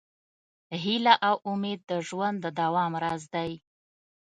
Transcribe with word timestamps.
هیله 0.83 1.13
او 1.27 1.35
امید 1.51 1.79
د 1.91 1.93
ژوند 2.07 2.37
د 2.41 2.45
دوام 2.59 2.91
راز 3.03 3.23
دی. 3.35 3.51